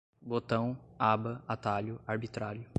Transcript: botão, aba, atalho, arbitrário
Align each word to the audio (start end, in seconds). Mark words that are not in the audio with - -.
botão, 0.21 0.75
aba, 0.99 1.43
atalho, 1.47 1.99
arbitrário 2.07 2.65